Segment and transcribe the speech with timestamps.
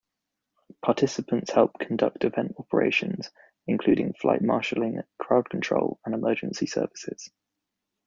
[0.83, 3.29] Participants help conduct event operations,
[3.67, 7.29] including flight marshaling, crowd control, and emergency services.